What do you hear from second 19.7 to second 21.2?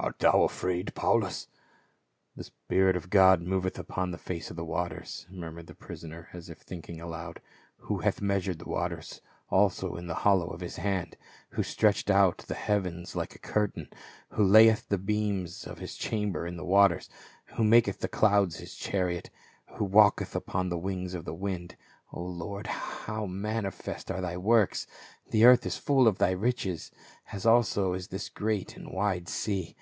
who walketh upon the wings